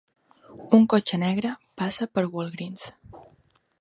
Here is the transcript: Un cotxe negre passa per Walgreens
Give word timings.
Un 0.77 0.87
cotxe 0.93 1.19
negre 1.25 1.51
passa 1.81 2.09
per 2.15 2.25
Walgreens 2.39 2.89